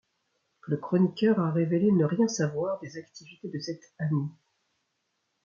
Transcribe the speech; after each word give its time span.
Le 0.63 0.77
chroniqueur 0.77 1.39
a 1.39 1.51
révélé 1.51 1.91
ne 1.91 2.05
rien 2.05 2.27
savoir 2.27 2.79
des 2.79 2.97
activités 2.97 3.49
de 3.49 3.59
cet 3.59 3.83
ami. 3.99 4.31